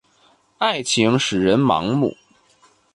[0.57, 2.17] 爱情使人盲目。